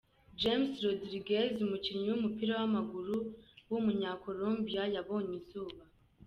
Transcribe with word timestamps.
James 0.41 0.73
Rodriguez, 0.85 1.55
umukinnyi 1.67 2.07
w’umupira 2.11 2.53
w’amaguru 2.59 3.15
w’umunya-Colombia 3.69 4.83
yabonye 4.95 5.33
izuba. 5.41 5.83